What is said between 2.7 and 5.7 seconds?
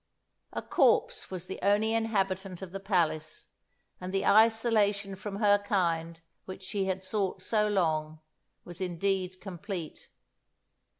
the palace, and the isolation from her